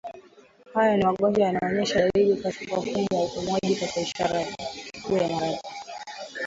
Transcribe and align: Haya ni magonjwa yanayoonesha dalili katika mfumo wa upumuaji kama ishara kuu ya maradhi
Haya 0.73 0.97
ni 0.97 1.03
magonjwa 1.05 1.45
yanayoonesha 1.45 1.99
dalili 2.09 2.37
katika 2.41 2.75
mfumo 2.81 3.07
wa 3.11 3.25
upumuaji 3.25 3.75
kama 3.75 3.91
ishara 4.01 4.45
kuu 5.03 5.17
ya 5.17 5.27
maradhi 5.29 5.61